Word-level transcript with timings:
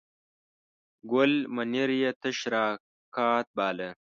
ګل 1.11 1.33
منیر 1.55 1.89
یې 2.01 2.11
تش 2.21 2.37
راکات 2.53 3.47
باله. 3.57 3.89